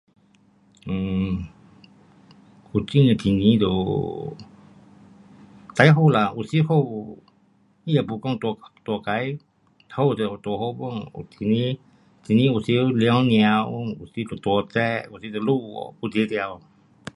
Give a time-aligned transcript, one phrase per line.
[0.89, 1.31] um
[2.71, 4.35] 古晋的天气就
[5.75, 6.81] 最好啦，有时好，
[7.85, 9.37] 他也没讲多，多坏，
[9.91, 11.79] 好有多好 pun 有时
[12.23, 12.71] 天气又时
[13.03, 13.69] 凉凉，
[13.99, 15.71] 有时就多热，有时就有雨。
[16.01, 16.35] 有时得